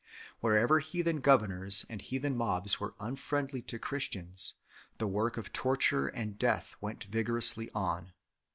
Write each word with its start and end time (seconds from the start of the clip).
Wherever 0.39 0.79
heathen 0.79 1.19
governors 1.19 1.85
and 1.87 2.01
heathen 2.01 2.35
mobs 2.35 2.79
were 2.79 2.95
unfriendly 2.99 3.61
to 3.61 3.77
Christians, 3.77 4.55
the 4.97 5.05
work 5.05 5.37
of 5.37 5.53
torture 5.53 6.07
and 6.07 6.39
death 6.39 6.75
went 6.81 7.03
vigorously 7.03 7.69
on. 7.75 8.11